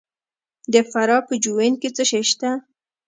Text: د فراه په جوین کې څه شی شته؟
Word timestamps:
د 0.73 0.75
فراه 0.91 1.21
په 1.27 1.33
جوین 1.43 1.73
کې 1.81 1.89
څه 1.95 2.03
شی 2.09 2.23
شته؟ 2.29 2.51